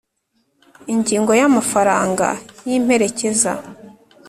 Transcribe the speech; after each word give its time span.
Ingingo 0.93 1.31
ya 1.39 1.45
Amafaranga 1.49 2.27
y 2.67 2.71
imperekeza 2.79 3.51